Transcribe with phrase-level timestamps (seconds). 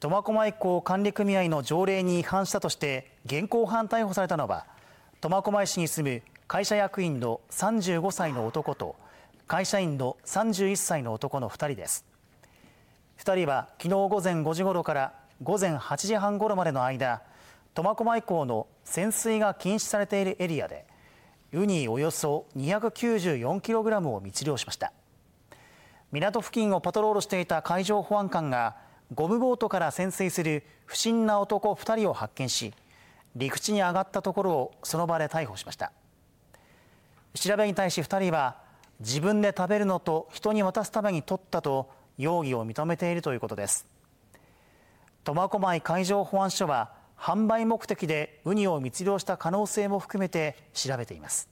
[0.00, 4.64] 苫小牧港管理組合の条例に違反したとして現行犯逮捕されたのは
[5.20, 8.96] 苫小牧市に住む会社役員の35歳の男と
[9.46, 12.06] 会社員の31歳の男の2人です。
[13.18, 15.12] 2人は昨日午前5時ごろから
[15.42, 17.20] 午前8時半ごろまでの間
[17.74, 20.86] 苫小牧港の潜水が禁止されているエリアで
[21.52, 24.94] ウニおよそ 294kg を密漁しました。
[26.10, 32.72] 港付近をパトロールしていた海上保安官がゴムボートから潜水する不審な男2人を発見し
[33.36, 35.92] 陸地に上がったところをその場で逮捕しました。
[37.34, 38.56] 調べに対し2人は
[38.98, 43.86] 自分で食べるのと人に渡すために取ったと容疑を認めているということです。
[45.24, 51.48] 苫小牧海上保安署は販売目的でウニを密漁した可能性も含めて調べています。